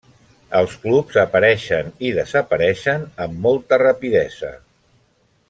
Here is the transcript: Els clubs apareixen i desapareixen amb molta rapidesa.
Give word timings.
Els 0.59 0.71
clubs 0.85 1.19
apareixen 1.23 1.91
i 2.09 2.13
desapareixen 2.21 3.05
amb 3.27 3.39
molta 3.45 3.81
rapidesa. 3.85 4.53